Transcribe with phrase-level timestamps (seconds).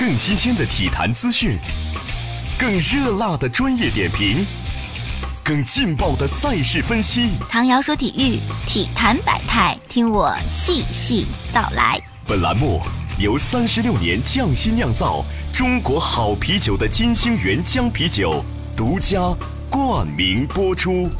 [0.00, 1.58] 更新鲜的体坛资讯，
[2.58, 4.46] 更热辣的专业点评，
[5.44, 7.32] 更劲爆的赛事分析。
[7.50, 12.80] 唐瑶说：“体育，体坛百态，听我细细道来。”本栏目
[13.18, 15.22] 由三十六年匠心酿造
[15.52, 18.42] 中国好啤酒的金星原浆啤酒
[18.74, 19.20] 独家
[19.68, 21.10] 冠名播出。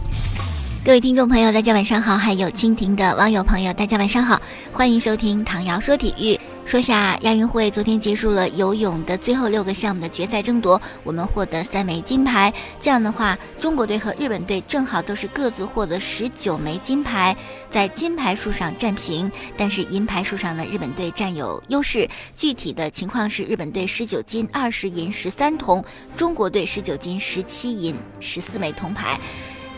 [0.82, 4.40] 各位听众朋友，大家晚上好；还有蜻蜓的网友朋友，大家晚上好，
[4.72, 6.40] 欢迎收听唐瑶说体育。
[6.70, 12.54] 说下亚运会，昨天结束了游泳的最后六个项目的决赛争夺，我们获得三枚金牌。
[12.78, 17.36] 这样的话，中国队和日本队正好都是各自获得十九枚金牌，
[17.68, 19.28] 在金牌数上战平。
[19.56, 22.08] 但是银牌数上呢，日本队占有优势。
[22.36, 25.82] 具体的情况是，日本队十九金、二十银、十三铜；
[26.14, 29.18] 中国队十九金、十七银、十四枚铜牌。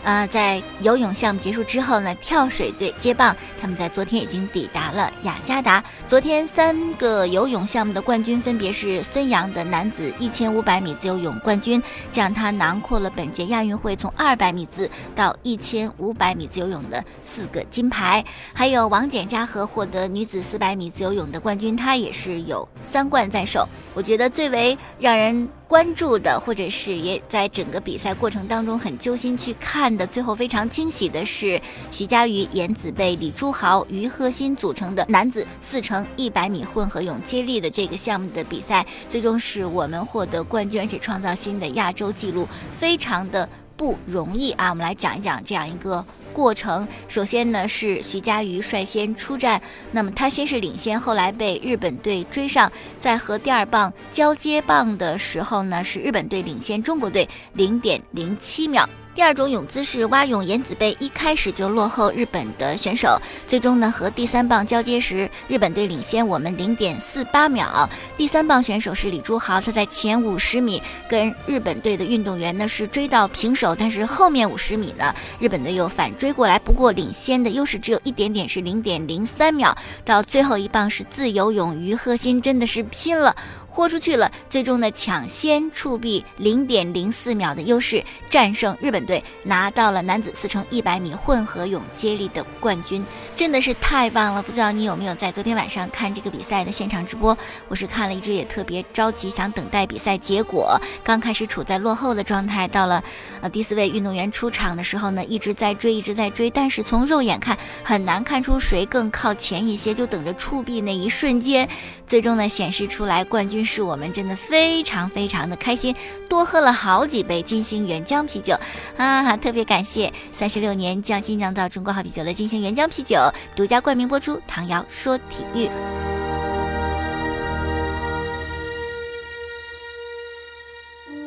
[0.03, 5.81] 啊，在游泳项目结束之后呢，跳水队接棒，他们在昨天已经抵达了雅加达。
[6.07, 18.23] 昨天三个游泳项目的冠军分别是孙杨的男子一千五百米自由泳冠军，这样他囊括了本届亚运会从二百米自到一千五百米自由泳的四个金牌。
[18.53, 23.65] 还有王简嘉禾获得女子四百米自由泳的冠军，她也是有三冠在手。
[23.93, 42.47] 我觉得最为让人关注的，或者是也在整个比赛过程当中很揪心去看的，最后非常惊喜的是徐嘉余、颜子贝、李朱豪、于贺新组成的男子四乘一百米混合泳接力的这个项目的比赛，最终是我们获得冠军，而且创造新的亚洲纪录，
[42.77, 44.69] 非常的不容易啊！
[44.69, 46.05] 我们来讲一讲这样一个。
[46.33, 58.89] 过程首先呢是徐嘉余率先出战，那么他先是领先，后来被日本队追上，在和第二棒交接棒的时候呢，是日本队领先中国队零点零七秒。
[59.15, 67.87] 第二种泳姿是蛙泳，颜子贝一开始就落后日本的选手，最终呢和第三棒交接时，日本队领先我们零点四八秒。
[68.17, 79.77] 第三棒选手是李朱豪，他在前五十米跟日本队的运动员呢是追到平手，但是后面五十米呢，日本队又反追过来，不过领先的优势只有一点点，是零点零三秒。
[80.05, 83.35] 到最后一棒是自由泳，于贺新真的是拼了。
[83.73, 93.03] 豁出去了，最终呢抢先触壁零点零四秒的优势，战胜日本队，拿到了男子四乘一百米混合泳接力的冠军，
[93.35, 94.43] 真的是太棒了！
[94.43, 97.35] 不知道你有没有在昨天晚上看这个比赛的现场直播？
[97.67, 100.79] 我是看了一直也特别着急，想等待比赛结果。
[101.03, 103.03] 刚开始处在落后的状态，到了
[103.41, 111.67] 呃第四位运动员出场的时候呢，一直在追，一直在追，但是从肉眼看很难看出谁更靠前一些，就等着触壁那一瞬间，
[112.05, 113.62] 最终呢显示出来冠军。
[113.63, 115.95] 是我们真的非常非常的开心，
[116.27, 118.55] 多喝了好几杯金星原浆啤酒
[118.97, 119.35] 啊！
[119.37, 123.17] 特别感谢三十六年匠心酿造中国好啤酒的金星原浆啤酒
[123.55, 124.39] 独家冠名播出。
[124.47, 125.69] 唐瑶说体育，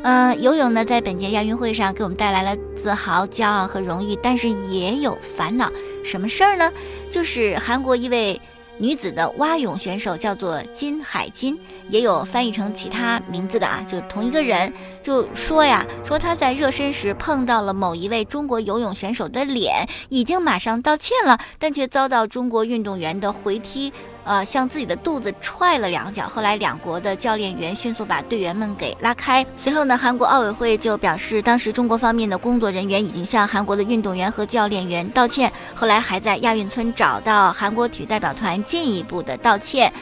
[0.02, 5.70] 嗯，游泳呢，在本届亚运会上给我们带来了自豪、骄傲和荣誉，但是也有烦恼。
[6.04, 6.72] 什么事儿呢？
[7.10, 8.40] 就是韩国一位。
[8.78, 23.92] 女子的蛙泳选手叫做金海金，也有翻译成其他名字的啊，就同一个人，就说呀，说她在热身时碰到了某一位中国游泳选手的脸，已经马上道歉了，但却遭到中国运动员的回踢。
[24.26, 29.46] 呃，向自己的肚子踹了两脚，后来两国的教练员迅速把队员们给拉开。
[29.56, 39.92] 随后呢，韩国奥委会就表示，当时中国方面的工作人员已经向韩国的运动员和教练员道歉，后来还在亚运村找到韩国体育代表团进一步的道歉。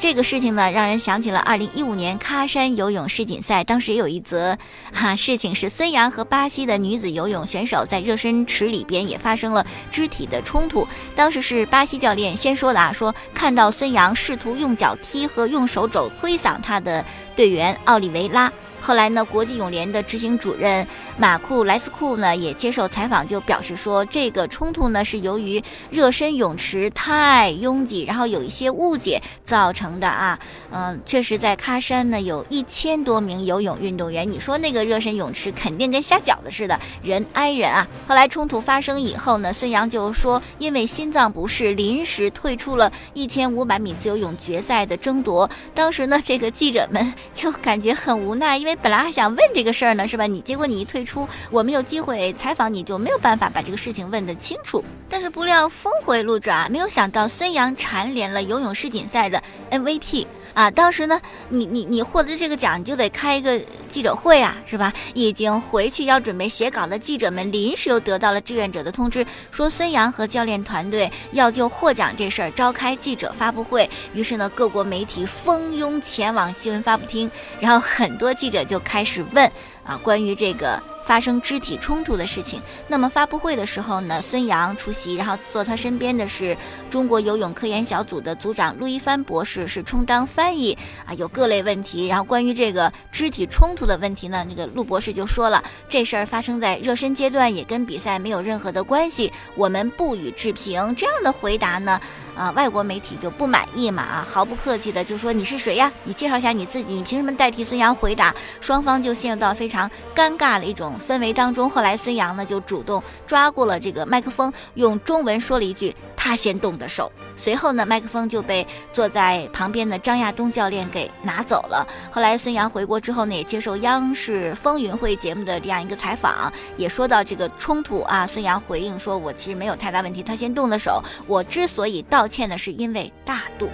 [0.00, 4.58] 这个事情呢，让人想起了二零一五年喀山游泳世锦赛，当时有一则
[4.92, 10.86] 哈事情，是孙杨和巴西的女子游泳选手在热身池里边也发生了肢体的冲突。
[11.14, 17.04] 当时是巴西教练先说的啊，说看到孙杨试图用脚踢和用手肘推搡他的
[17.36, 18.50] 队员奥利维拉。
[18.84, 20.86] 后来呢，国际泳联的执行主任
[21.16, 30.38] 马库莱斯库呢也接受采访，就表示说，这个冲突呢是由于热身泳池太拥挤，然后有一些误解造成的啊。
[30.70, 37.88] 嗯，确实，在喀山呢有一千多名游泳运动员，你说那个热身泳池肯定跟下饺子似的，人挨人啊。
[38.06, 45.48] 后来冲突发生以后呢，孙杨就说，因为心脏不适，临时退出了一千五百米自由泳决赛的争夺。
[45.74, 48.73] 当时呢，这个记者们 就感觉很无奈，因为。
[48.82, 50.26] 本来还想问这个事儿呢，是吧？
[50.26, 54.84] 你结果你一退出，我没有机会采访你，就没有办法把这个事情问得清楚。
[55.08, 60.26] 但是不料峰回路转，没有想到孙杨蝉联了游泳世锦赛的 MVP。
[60.54, 64.92] 啊，当时呢，你你你获得这个奖，你就得开一个记者会啊，是吧？
[65.12, 73.90] 已经回去要准备写稿的记者们，临时又得到了志愿者的通知，说孙杨和教练团队要就获奖这事儿召开记者发布会。
[74.14, 77.28] 于是呢，各国媒体蜂拥前往新闻发布厅，
[77.58, 79.44] 然后很多记者就开始问
[79.84, 80.80] 啊，关于这个。
[81.06, 82.60] 发生肢体冲突的事情。
[82.88, 86.56] 那么发布会的时候呢，孙杨出席，然后坐他身边的是
[86.88, 91.14] 中国游泳科研小组的组长陆一帆博士，是充当翻译啊。
[91.14, 100.94] 有各类问题，然后关于这个肢体冲突的问题呢，那个陆博士就说了，这事儿发生在热身阶段，也跟比赛没有任何的关系，我们不予置评。
[100.96, 102.00] 这样的回答呢？
[102.36, 105.92] 啊，外国媒体就不满意嘛，啊，毫不客气的就说你是谁呀？
[106.02, 108.34] 你介绍一下你自己，你凭什么代替孙杨回答？
[108.60, 111.68] 双方就陷入到非常尴尬的一种氛围当中。
[111.68, 115.94] 后来孙杨呢就主动抓过了这个麦克风，用中文说了一句。
[116.16, 121.86] 他先动的手，随后呢，麦克风就被坐在旁边的张亚东教练给拿走了。
[122.10, 128.26] 后来孙杨回国之后呢，也接受央视风云会节目的这样一个采访，也说到这个冲突啊。
[128.26, 131.02] 孙杨回应说：“我其实没有太大问题，他先动的手。
[131.26, 133.68] 我之所以道歉呢，是因为大度。”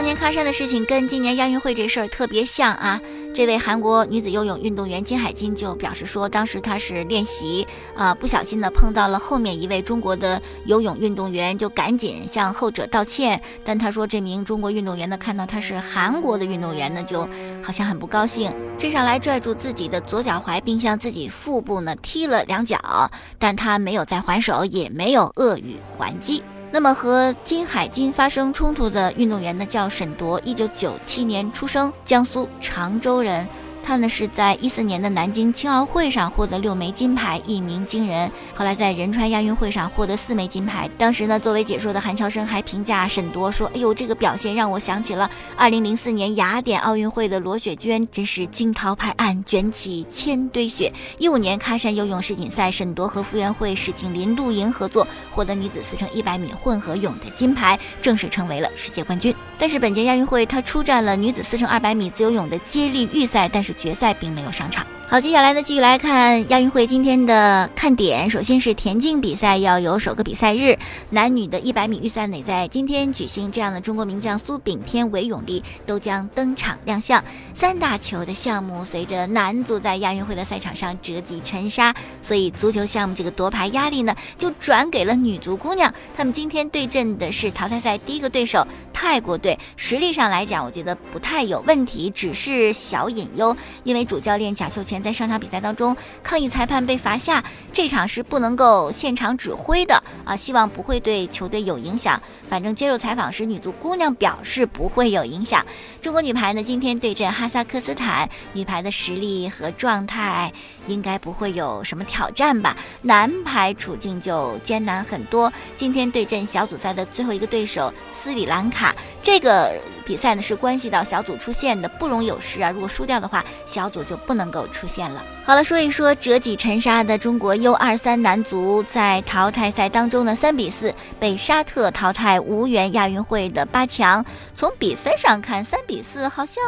[0.00, 2.98] 当年喀山的事情跟今年亚运会这事儿特别像啊。
[3.34, 13.38] 这位韩国女子游泳运动员金海金就表示说，当时她是练习啊，不小心的碰到了后面一位中国的游泳运动员，就赶紧向后者道歉。
[13.62, 17.28] 但她说，这名中国运动员呢，看到她是韩国的运动员呢，就
[17.62, 26.42] 好像很不高兴，追上来拽住自己的左脚踝，并向自己腹部呢踢了两脚，但她没有再还手，也没有恶语还击。
[26.72, 33.46] 那么和金海金发生冲突的运动员呢，叫沈铎，一九九七年出生，江苏常州人。
[33.82, 38.30] 他呢是在一四年的南京青奥会上获得六枚金牌，一鸣惊人。
[38.54, 40.88] 后来在仁川亚运会上获得四枚金牌。
[40.96, 59.34] 当时呢，作为解说的韩乔生还评价沈铎说：“哎呦，这个表现让我想起了二零零四年雅典奥运会的罗雪娟，真是惊涛拍岸，卷起千堆雪。”一五年喀山游泳世锦赛，沈铎和傅园慧、史静林、陆莹合作获得女子四乘一百米混合泳的金牌，正式成为了世界冠军。
[59.58, 64.86] 但是本届亚运会，她出战了女子四乘二百米自由泳的接力预赛，但是决赛并没有上场。
[65.10, 68.30] 好，接下来呢，继续来看亚运会今天的看点。
[68.30, 70.78] 首先是田径比赛要有首个比赛日，
[71.10, 73.50] 男女的一百米预赛呢在今天举行。
[73.50, 77.20] 这样的中国名将苏炳添、韦永丽都将登场亮相。
[77.54, 81.92] 三大球的项目随着男足在亚运会的赛场上折戟沉沙，
[82.22, 85.92] 所以足球项目这个夺牌压力呢就转给了女足姑娘。
[86.16, 94.99] 她们今天对阵的是淘汰赛第一个对手泰国队，实力上来讲，我觉得不太有问题，只是小隐忧，因为主教练贾秀全。
[95.02, 97.42] 在上场比赛当中抗议裁判被罚下，
[97.72, 100.36] 这场是不能够现场指挥的啊！
[100.36, 102.20] 希望不会对球队有影响。
[102.48, 105.64] 反正接受采访时，女足姑娘表示不会有影响。
[106.02, 110.52] 中国女排呢，今天对阵哈萨克斯坦，女排的实力和状态
[110.86, 112.76] 应该不会有什么挑战吧？
[113.02, 122.70] 男排处境就艰难很多，今天对阵小组赛的最后一个对手斯里兰卡，这个比赛呢是关系到小组出线的，不容有失啊！
[122.70, 125.24] 如果输掉的话，小组就不能够出线了。
[125.44, 132.40] 好了，说一说折戟沉沙的中国 U 二三男足，在淘汰赛当中呢，三比四被沙特淘汰。
[132.40, 134.24] 无缘亚运会的八强，
[134.54, 136.62] 从比分上看，三比四好像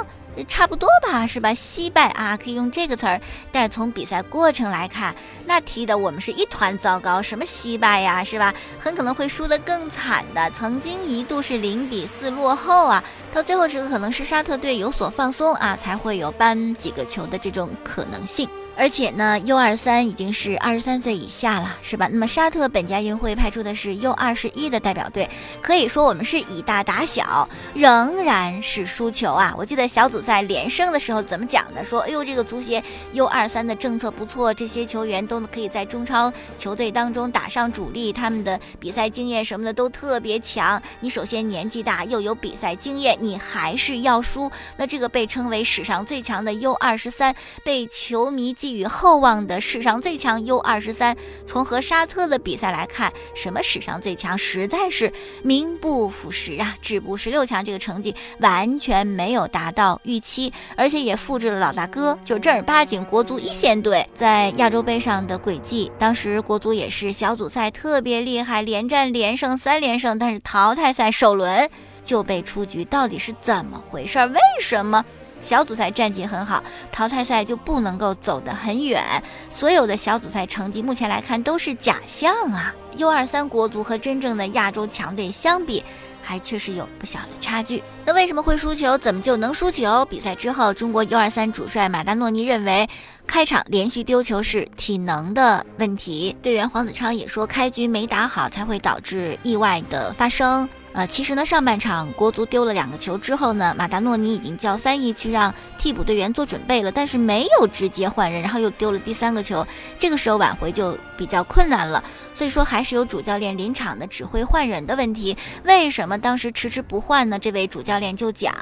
[0.49, 1.53] 差不多吧，是吧？
[1.53, 3.21] 惜败啊，可以用这个词儿。
[3.51, 5.15] 但是从比赛过程来看，
[5.47, 8.55] 那踢的我们是一团糟糕，什么惜败呀，是吧？
[8.79, 10.51] 很可能会输得更惨的。
[10.51, 18.49] 曾经一度是零比四落后啊，到最后时刻可能是沙特队有所放松啊，才会有扳几个球的这种可能性。
[18.75, 22.09] 而且呢，U 二三已经是二十三岁以下了，是吧？
[22.11, 25.29] 那么沙特本届运会派出的是 U 二十一的代表队，
[25.61, 29.55] 可以说我们是以大打小，仍然是输球啊！
[29.59, 31.85] 我记得小组赛连胜的时候怎么讲的？
[31.85, 40.83] 说，哎呦，这个足协 U 二三的政策不错，这些球员都可以在中超球队当中打上主力，他们的比赛经验什么的都特别强。
[40.99, 44.51] 你首先年纪大，又有比赛经验，你还是要输。
[44.79, 48.57] 那这个被称为史上最强的 U 二十三，被球迷。
[48.63, 56.77] 寄予厚望的史上最强 U 二十三，从和沙特的比赛来看，什么史上最强，实在是名不副实啊！
[56.81, 65.91] 止步十六强这个成绩完全没有达到预期，而且也复制了老大哥，就正儿八经国足一线队在亚洲杯上的轨迹。
[65.99, 71.69] 当时国足也是小组赛特别厉害，连战连胜三连胜，但是淘汰赛首轮
[72.05, 74.25] 就被出局，到底是怎么回事？
[74.27, 75.05] 为什么？
[75.43, 79.05] 小组赛战绩很好，淘汰赛就不能够走得很远。
[79.51, 82.75] 所有的小组赛成绩目前来看都是假象啊。
[82.97, 85.83] U 二三国足和真正的亚洲强队相比，
[86.23, 87.83] 还确实有不小的差距。
[88.05, 88.97] 那为什么会输球？
[88.99, 90.05] 怎么就能输球？
[90.05, 92.89] 比赛之后，中国 U 二三主帅马达诺尼认为，
[93.27, 96.37] 开场连续丢球是体能的问题。
[96.43, 100.69] 队员黄子昌也说，开局没打好才会导致意外的发生。
[100.95, 109.67] 呃，其实呢，上半场国足丢了两个球之后呢，马达诺尼已经叫翻译去让替补队员做准备了，但是没有直接换人，然后又丢了第三个球，
[109.99, 112.05] 这个时候挽回就比较困难了。
[112.35, 115.37] 所以说，还是有主教练临场的指挥换人的问题。
[115.65, 117.39] 为什么当时迟迟不换呢？
[117.39, 118.53] 这位主教练就讲，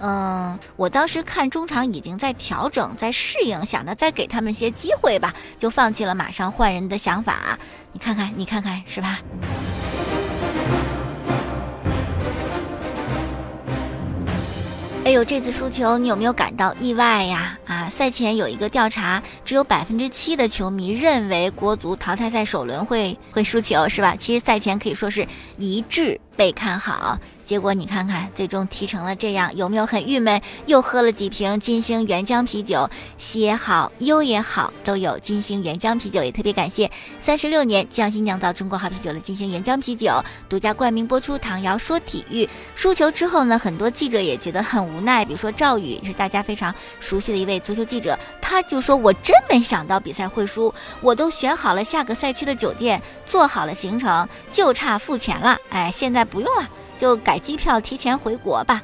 [0.00, 7.58] 嗯，我当时看中场已经在调整，在适应，想着再给他们些机会吧，就放弃了马上换人的想法。
[7.92, 9.20] 你看看，你看看，是吧？
[15.06, 17.56] 哎呦，这次输球你有没有感到意外呀？
[17.64, 24.16] 啊，赛前有一个调查，只有百分之七的球迷认为国足淘汰赛首轮会会输球，是吧？
[24.18, 25.24] 其实赛前可以说是
[25.58, 27.18] 一致被看好。
[27.44, 30.42] 结果你看看，最终踢成了这样，有没有很郁闷？
[30.66, 36.24] 又喝了几瓶金星原浆啤酒，喜也好，忧也好，都有金星原浆啤酒。
[36.24, 36.90] 也特别感谢
[37.20, 40.12] 三十六年匠心酿造中国好啤酒的金星原浆啤酒
[40.48, 41.38] 独家冠名播出。
[41.38, 55.56] 唐瑶说体育输球之后呢，很多记者也觉得很无奈，比如说赵宇是大家非常熟悉的一位足球记者，他就说：“我真没想到比赛会输，我都选好了下个赛区的酒店，做好了行程，就差付钱了。
[55.70, 56.68] 哎，现在不用了。”
[56.98, 58.82] 就改机票提前回国吧。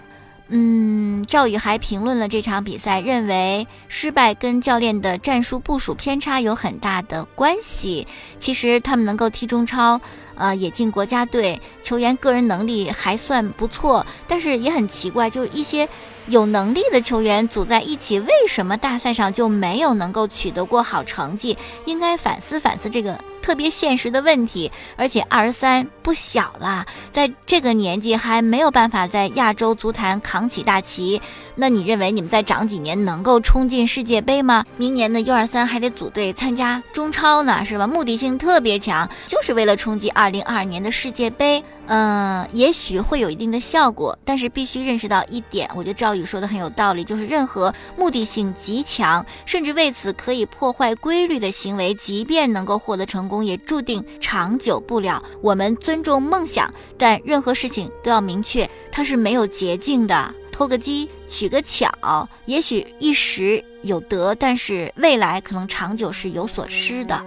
[0.55, 8.07] 嗯，赵宇还评论了这场比赛，认为失败跟教练的战术部署偏差有很大的关系。
[8.39, 9.99] 其实他们能够踢中超，
[10.35, 14.05] 呃，也进国家队，球员个人能力还算不错。
[14.29, 15.89] 但是也很奇怪，就是一些
[16.27, 21.57] 有能力的球员组在一起，为什么大赛上就没有能够取得过好成绩？
[21.87, 23.19] 应该反思反思这个。
[23.43, 31.21] 特别现实的问题，而且二十三不小了，在这个年纪还没有办法在亚洲足坛扛起大旗。
[31.57, 34.65] 那你认为你们再长几年能够冲进世界杯吗？
[34.79, 37.87] 明年的 U 二三还得组队参加中超呢，是吧？
[37.87, 41.63] 目的性特别强，就是为了冲击二零二二年的世界杯。
[41.95, 55.23] 嗯，也许会有一定的效果，但是必须认识到一点，我觉得赵宇说的很有道理，就是任何目的性极强，甚至为此可以破坏规律的行为，即便能够获得成功，也注定长久不了。
[55.43, 60.35] 我们尊重梦想，但任何事情都要明确，它是没有捷径的。
[60.51, 67.23] 偷个鸡，取个巧，也许一时有得，但是未来可能长久是有所失的。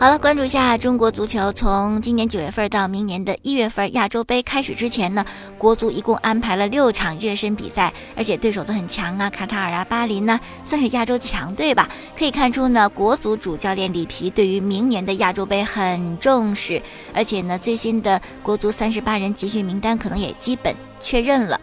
[0.00, 1.52] 好了，关注一下中国足球。
[1.52, 5.22] 从今年九月份到明年的一月份，亚洲杯开始之前呢，
[5.58, 11.86] 国足一共安排了六场热身比赛，而且对手都很强啊，卡塔尔啊、巴林呢，算是亚洲强队吧。
[12.18, 16.80] 可以看出呢，国足主教练里皮对于明年的亚洲杯很重视，
[17.12, 21.60] 而且呢，最新的国足三十八人集训名单可能也基本确认了。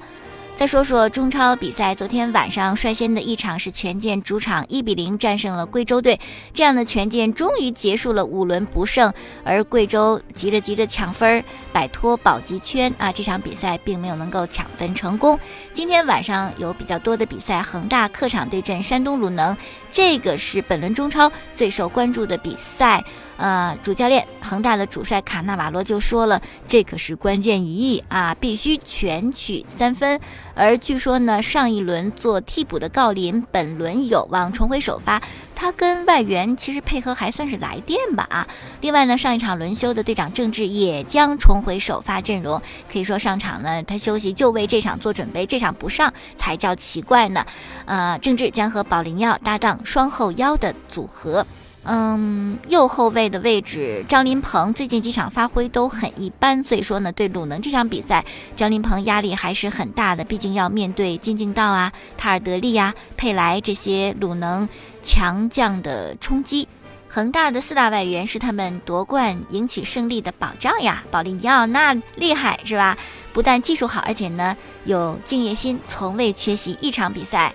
[0.58, 6.20] 再说说中超比赛，昨天晚上率先的一场是权健主场一比零战胜了贵州队，
[6.52, 15.40] 这样的权健终于结束了五轮不胜，而贵州急着急着抢分儿，摆脱保级圈啊，这场比赛并没有能够抢分成功。
[15.74, 19.56] 今天晚上有比较多的比赛，恒大客场对阵山东鲁能，
[19.92, 23.04] 这个是本轮中超最受关注的比赛。
[23.38, 30.20] 呃，主教练恒大的主帅卡纳瓦罗就说了，这可是关键一役啊，必须全取三分。
[30.56, 35.22] 而据说呢，上一轮做替补的郜林，本轮有望重回首发。
[35.56, 38.48] 他跟外援其实配合还算是来电吧啊。
[38.82, 47.44] 另外呢，上一场轮休的队长郑智也将重回首发阵容，可以说上场呢，他休息就为这场做准备，这场不上才叫奇怪呢。
[47.86, 51.46] 呃，郑智将和保利耀搭档双后腰的组合。
[51.89, 58.25] 嗯，右后卫的位置，张琳芃最近几场发挥都很一般，所以说呢，对鲁能这场比赛，
[58.58, 64.67] 张琳芃压力还是很大的，毕竟要面对金敬道啊、塔尔德利啊、佩莱这些鲁能
[65.01, 66.67] 强将的冲击。
[67.08, 72.98] 恒大的四大外援是他们夺冠、赢取胜利的保障呀，保利尼奥那厉害是吧？
[73.32, 77.53] 不但技术好，而且呢有敬业心，从未缺席一场比赛。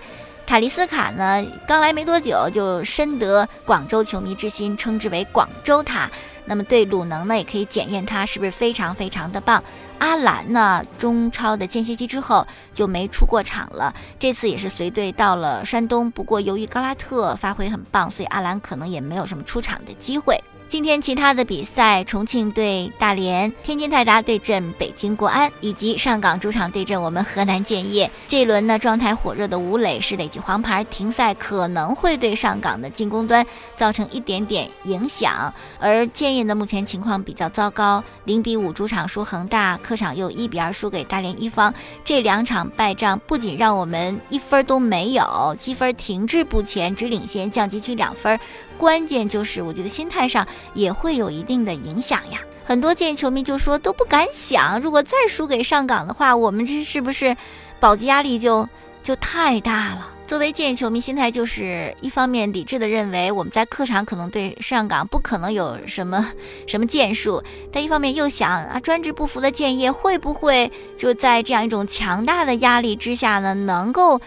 [0.53, 6.07] 卡利斯卡呢，刚来没多久就深得广州球迷之心，称之为“广州塔”。
[6.45, 9.63] 那么对鲁能呢，也可以检验他是不是非常非常的棒。
[9.97, 16.11] 阿兰呢，中超的间歇期之后就没出过场了，这次也是随队到了山东。
[16.11, 20.39] 不过由于高拉特发挥很棒，所以阿兰可能也没有什么出场的机会。
[20.73, 28.09] 今天其他的比赛，重庆对大连，天津泰达对阵北京国安，以及上港主场对阵我们河南建业。
[28.27, 33.45] 这一轮呢，状态火热的吴磊是累计黄牌停赛，可能会对上港的进攻端
[33.77, 35.53] 造成一点点影响。
[35.77, 41.71] 而建业呢，目前情况比较糟糕，零比五主场输恒大，客场又一比二输给大连一方。
[42.03, 48.39] 这两场败仗不仅让我们一分都没有，积分停滞不前，只领先降级区两分。
[48.77, 52.39] 关键就是，我觉得心态上也会有一定的影响呀。
[52.65, 57.35] 很多建业球迷就说都不敢想，如果再输给上港的话，我们这是不是
[57.79, 58.67] 保级压力就
[59.01, 60.09] 就太大了？
[60.25, 66.31] 作为建业球迷，心态就是一方面理智的认为我们在客场可能对上港不可能有什么
[66.65, 74.19] 什么建树，但一方面又想啊，专制不服的建业会不会就在这样一种强大的压力之下呢，能够？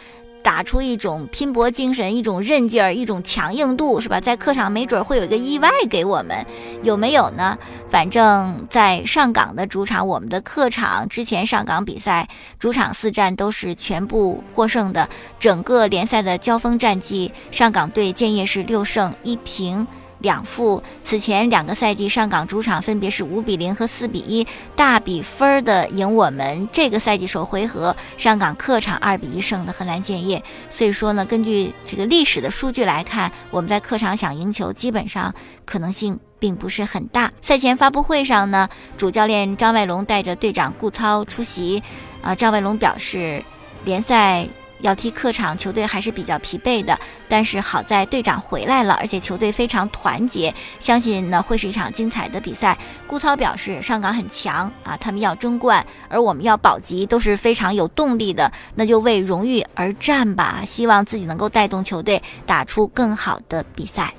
[0.47, 4.21] 打出一种拼搏精神，一种韧劲儿，一种强硬度，是吧？
[4.21, 6.47] 在客场没准会有一个意外给我们，
[6.85, 7.59] 有没有呢？
[7.91, 12.29] 反正，在上港的主场，我们的客场之前上港比赛
[12.61, 15.09] 主场四战都是全部获胜的，
[15.41, 19.85] 整个联赛的交锋战绩，上港对建业是六胜一平。
[20.21, 26.69] 两负，此前两个赛季上港主场分别是五比零和四比一大比分的赢我们。
[26.73, 30.43] 这个赛季首回合上港客场二比一胜的河南建业。
[30.71, 37.31] 所以说呢，根据这个历史的数据来看，我们在客场想赢球，基本上可能性并不是很大。
[37.43, 41.83] 赛前发布会上呢，主教练张外龙带着队长顾操出席。
[42.23, 43.43] 啊，张外龙表示，
[43.85, 44.49] 联赛。
[44.81, 46.99] 要踢客场，球队还是比较疲惫的。
[47.29, 52.77] 但是好在队长回来了，而且球队非常团结，相信呢会是一场精彩的比赛。
[53.07, 58.51] 顾超表示，上港很强啊，他们要争冠，而我们要保级，都是非常有动力的。
[58.75, 64.13] 那就为荣誉而战吧，希望自己能够带动球队打出更好的比赛。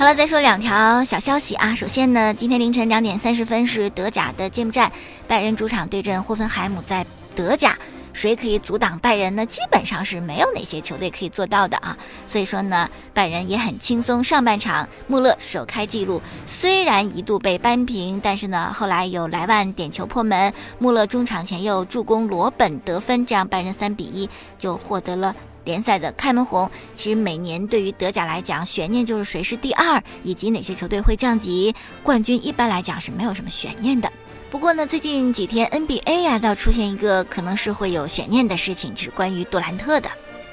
[0.00, 1.74] 好了，再说两条小消息啊。
[1.74, 4.90] 首先呢，今天凌晨两点三十分是德甲的揭幕战，
[5.28, 6.80] 拜仁主场对阵霍芬海姆。
[6.80, 7.04] 在
[7.36, 7.78] 德甲，
[8.14, 9.44] 谁可以阻挡拜仁呢？
[9.44, 11.94] 基本上是没有哪些球队可以做到的啊。
[12.26, 14.24] 所以说呢，拜仁也很轻松。
[14.24, 24.26] 上半场穆勒首开纪录，虽然一度被扳平，但是呢，后来有莱万点球破门，穆勒中场前又助攻罗本得分，这样拜仁三比一
[24.58, 25.36] 就获得了。
[25.64, 31.74] 联赛的开门红，其实每年对于德甲来讲，悬念就是谁是第二，以及哪些球队会降级。
[32.02, 34.10] 冠军一般来讲是没有什么悬念的。
[34.50, 40.10] 不过呢，最近几天 NBA 呀，倒出现一个可能是会有悬念的事情，就是关于杜兰特的。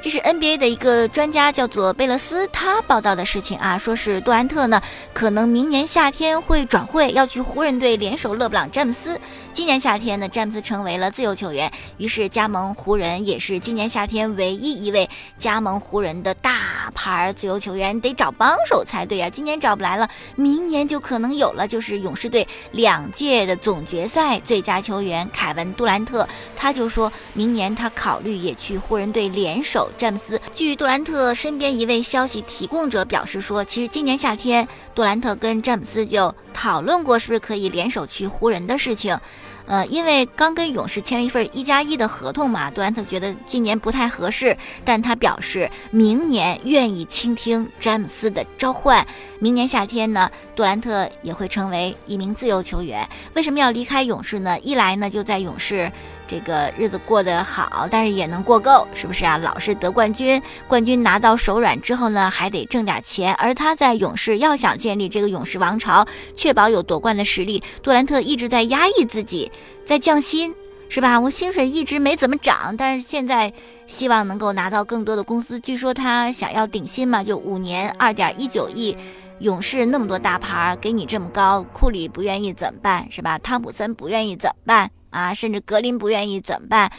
[0.08, 4.82] 这是 NBA 的一个专家，叫做贝勒斯，他报道的事情啊，说是杜兰特呢，
[5.14, 9.20] 可能明年夏天会转会，要去湖人队联手勒布朗詹姆斯。
[9.52, 16.52] 今年夏天呢，詹姆斯成为了自由球员，于是加盟湖人，也是今年夏天唯一一位加盟湖人的大
[16.96, 19.30] 牌自由球员，得找帮手才对啊。
[19.30, 29.92] 今年找不来了，明年就可能有了，就是勇士队两届的总决赛最佳球员凯文杜兰特，他就说明年他考虑也去湖人队联手。
[29.98, 39.18] 詹姆斯，据杜兰特身边一位消息提供者表示说，其实今年夏天杜兰特跟詹姆斯就讨论过是不是可以联手去湖人的事情。
[39.66, 44.56] 呃，因为刚跟勇士签了一份一加一的合同嘛，杜兰特觉得今年不太合适，
[44.86, 49.06] 但他表示明年愿意倾听詹姆斯的召唤。
[49.40, 53.06] 明年夏天呢，杜兰特也会成为一名自由球员。
[53.34, 54.58] 为什么要离开勇士呢？
[54.60, 55.92] 一来呢，就在勇士。
[56.28, 59.38] 这个日子过得好，但是也能过够，是不是啊？
[59.38, 63.34] 老是得冠军，冠军拿到手软之后呢，还得挣点钱。
[63.36, 69.52] 而他在勇士要想建立这个勇士王朝，确保有夺冠的实力，杜兰特一直在压抑自己，
[69.86, 70.54] 在降薪，
[70.90, 71.20] 是吧？
[71.20, 73.54] 我薪水一直没怎么涨，但是现在
[73.86, 75.60] 希望能够拿到更多的公司。
[75.60, 78.96] 据说他想要顶薪嘛，就五年二点一九亿。
[79.40, 83.08] 勇士那么多大牌给你这么高，库里不愿意怎么办？
[83.12, 83.38] 是吧？
[83.38, 84.90] 汤普森不愿意怎么办？
[85.10, 86.92] 啊，甚至格林不愿意怎么办？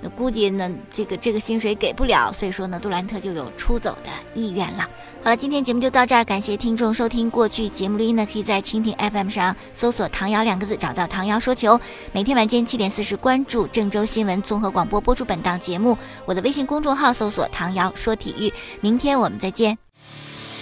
[0.00, 4.88] 那估计呢，这个这个薪水给不了，所以说呢，杜兰特就有出走的意愿了。
[5.22, 7.28] 好了，今天节目就到这儿，感谢听众收听。
[7.28, 11.80] 过去节目录音呢，可以在蜻蜓 FM 上搜索“唐瑶”两个字，找到唐瑶说球。
[12.12, 15.98] 每天晚间七点四十，关注郑州新闻综合广播播出本档节目。
[16.24, 18.52] 我的微信公众号搜索“唐瑶说体育”。
[18.80, 19.76] 明天我们再见。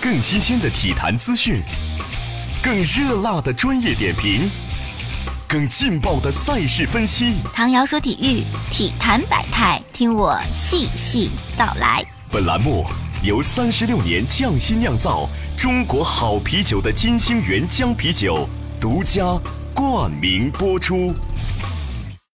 [0.01, 1.61] 更新鲜的体坛资讯，
[2.63, 4.49] 更热辣的专业点评。
[5.55, 12.05] 更劲爆的赛事分析，唐瑶说体育，体坛百态，听我细细道来。
[12.29, 12.85] 本栏目
[13.23, 18.49] 由三十六年匠心酿造中国好啤酒的金星原浆啤酒
[18.81, 19.41] 独家
[19.73, 21.15] 冠名播出。